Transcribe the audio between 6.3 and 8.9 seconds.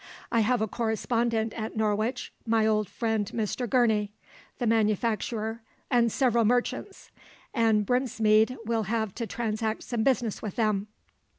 merchants; and Brinsmead will